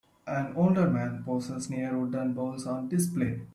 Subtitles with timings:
[0.25, 3.41] An older man poses near wooden bowls on display.